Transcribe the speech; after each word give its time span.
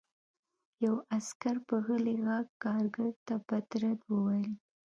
یوه 0.85 0.99
عسکر 1.17 1.55
په 1.67 1.75
غلي 1.85 2.15
غږ 2.25 2.47
کارګر 2.63 3.11
ته 3.25 3.35
بد 3.47 3.67
رد 3.81 3.99
وویل 4.11 4.51